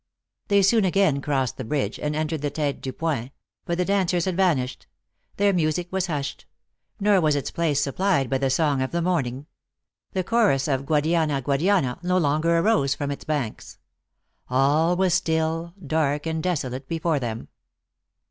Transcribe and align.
They 0.47 0.63
soon 0.63 0.83
again 0.83 1.21
crossed 1.21 1.57
the 1.57 1.63
bridge, 1.63 1.99
and 1.99 2.15
entered 2.15 2.41
the 2.41 2.49
tcte 2.49 2.81
du 2.81 2.91
point 2.91 3.31
but 3.65 3.77
the 3.77 3.85
dancers 3.85 4.25
had 4.25 4.35
vanished; 4.35 4.87
their 5.37 5.53
music 5.53 5.91
was 5.91 6.07
hushed; 6.07 6.47
nor 6.99 7.21
was 7.21 7.35
its 7.35 7.51
place 7.51 7.79
supplied 7.81 8.27
by 8.27 8.39
the 8.39 8.49
song 8.49 8.81
of 8.81 8.89
the 8.89 9.01
morning. 9.03 9.45
The 10.13 10.23
chorus 10.23 10.67
of 10.67 10.87
"Guadiana 10.87 11.39
Guadiana," 11.43 11.99
no 12.01 12.17
longer 12.17 12.57
arose 12.57 12.95
from 12.95 13.11
its 13.11 13.25
banks. 13.25 13.77
All 14.49 14.93
w 14.95 15.03
r 15.03 15.05
as 15.05 15.13
still, 15.13 15.75
dark 15.85 16.25
and 16.25 16.41
desolate 16.41 16.87
before 16.87 17.19
them. 17.19 17.49